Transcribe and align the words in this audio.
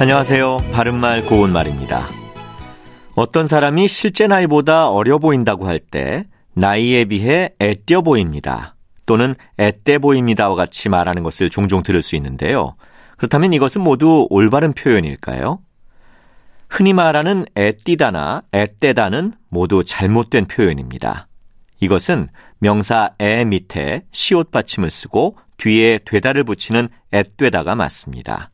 안녕하세요. 0.00 0.58
바른말 0.72 1.24
고운말입니다. 1.24 2.08
어떤 3.14 3.46
사람이 3.46 3.86
실제 3.86 4.26
나이보다 4.26 4.90
어려 4.90 5.18
보인다고 5.18 5.66
할 5.68 5.78
때 5.78 6.24
나이에 6.54 7.04
비해 7.04 7.50
애띄어 7.60 8.02
보입니다. 8.02 8.74
또는 9.06 9.34
애때 9.58 9.98
보입니다와 9.98 10.56
같이 10.56 10.88
말하는 10.88 11.22
것을 11.22 11.48
종종 11.48 11.82
들을 11.82 12.02
수 12.02 12.16
있는데요. 12.16 12.74
그렇다면 13.16 13.52
이것은 13.52 13.82
모두 13.82 14.26
올바른 14.30 14.72
표현일까요? 14.72 15.60
흔히 16.68 16.92
말하는 16.92 17.46
애띠다나 17.56 18.42
애때다는 18.52 19.34
모두 19.48 19.84
잘못된 19.84 20.46
표현입니다. 20.48 21.28
이것은 21.80 22.28
명사 22.58 23.10
애 23.20 23.44
밑에 23.44 24.02
시옷 24.10 24.50
받침을 24.50 24.90
쓰고 24.90 25.36
뒤에 25.56 26.00
되다를 26.04 26.42
붙이는 26.42 26.88
애되다가 27.12 27.76
맞습니다. 27.76 28.50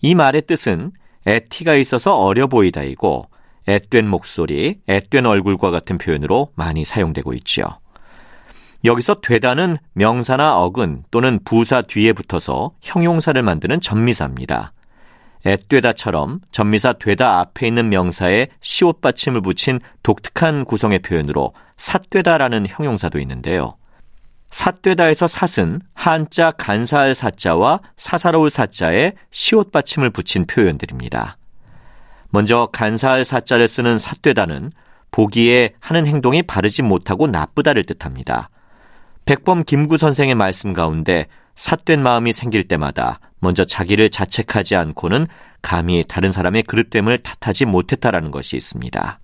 이 0.00 0.14
말의 0.14 0.42
뜻은 0.42 0.92
애티가 1.26 1.74
있어서 1.74 2.16
어려 2.16 2.46
보이다이고 2.46 3.26
앳된 3.66 4.08
목소리, 4.08 4.80
앳된 4.86 5.26
얼굴과 5.26 5.70
같은 5.70 5.98
표현으로 5.98 6.50
많이 6.54 6.84
사용되고 6.84 7.32
있지요. 7.34 7.64
여기서 8.84 9.20
되다는 9.20 9.76
명사나 9.92 10.58
어근 10.58 11.04
또는 11.10 11.38
부사 11.44 11.82
뒤에 11.82 12.14
붙어서 12.14 12.72
형용사를 12.80 13.40
만드는 13.42 13.80
전미사입니다. 13.80 14.72
앳되다처럼 15.44 16.40
전미사 16.50 16.94
되다 16.94 17.40
앞에 17.40 17.66
있는 17.66 17.90
명사에 17.90 18.48
시옷 18.60 19.00
받침을 19.00 19.42
붙인 19.42 19.80
독특한 20.02 20.64
구성의 20.64 21.00
표현으로 21.00 21.52
삿되다라는 21.76 22.66
형용사도 22.68 23.18
있는데요. 23.20 23.76
삿되다에서 24.50 25.26
삿은 25.26 25.80
한자 25.94 26.50
간사할 26.50 27.14
사자와 27.14 27.80
사사로울 27.96 28.50
사자에 28.50 29.12
시옷 29.30 29.72
받침을 29.72 30.10
붙인 30.10 30.46
표현들입니다. 30.46 31.36
먼저 32.30 32.68
간사할 32.72 33.24
사자를 33.24 33.68
쓰는 33.68 33.98
삿되다는 33.98 34.70
보기에 35.10 35.74
하는 35.80 36.06
행동이 36.06 36.42
바르지 36.42 36.82
못하고 36.82 37.26
나쁘다를 37.26 37.84
뜻합니다. 37.84 38.50
백범 39.24 39.64
김구 39.64 39.98
선생의 39.98 40.34
말씀 40.34 40.72
가운데 40.72 41.26
삿된 41.56 42.02
마음이 42.02 42.32
생길 42.32 42.66
때마다 42.66 43.20
먼저 43.38 43.64
자기를 43.64 44.10
자책하지 44.10 44.76
않고는 44.76 45.26
감히 45.62 46.04
다른 46.06 46.32
사람의 46.32 46.62
그릇됨을 46.64 47.18
탓하지 47.18 47.66
못했다라는 47.66 48.30
것이 48.30 48.56
있습니다. 48.56 49.18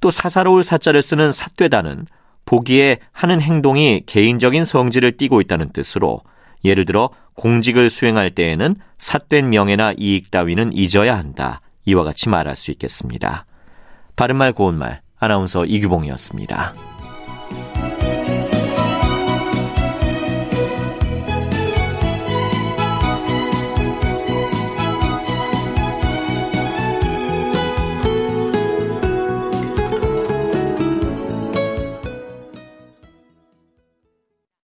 또 0.00 0.10
사사로울 0.10 0.64
사자를 0.64 1.02
쓰는 1.02 1.32
삿되다는 1.32 2.06
보기에 2.44 2.98
하는 3.12 3.40
행동이 3.40 4.02
개인적인 4.06 4.64
성질을 4.64 5.16
띠고 5.16 5.40
있다는 5.40 5.70
뜻으로 5.70 6.20
예를 6.64 6.84
들어 6.84 7.10
공직을 7.34 7.90
수행할 7.90 8.30
때에는 8.30 8.76
삿된 8.98 9.50
명예나 9.50 9.94
이익 9.96 10.30
따위는 10.30 10.72
잊어야 10.72 11.16
한다. 11.16 11.60
이와 11.84 12.04
같이 12.04 12.28
말할 12.28 12.56
수 12.56 12.70
있겠습니다. 12.70 13.46
바른말 14.16 14.52
고운말 14.52 15.00
아나운서 15.18 15.64
이규봉이었습니다. 15.64 16.74